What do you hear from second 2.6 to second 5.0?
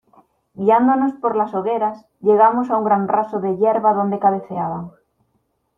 a un gran raso de yerba donde cabeceaban